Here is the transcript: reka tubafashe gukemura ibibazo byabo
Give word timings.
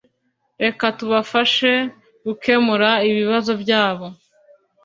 reka 0.63 0.85
tubafashe 0.97 1.71
gukemura 2.25 2.89
ibibazo 3.09 3.51
byabo 3.63 4.07